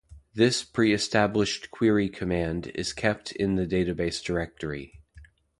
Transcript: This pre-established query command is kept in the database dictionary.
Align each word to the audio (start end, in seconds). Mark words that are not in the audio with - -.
This 0.33 0.63
pre-established 0.63 1.69
query 1.69 2.09
command 2.09 2.71
is 2.73 2.91
kept 2.91 3.33
in 3.33 3.53
the 3.53 3.67
database 3.67 4.25
dictionary. 4.25 4.99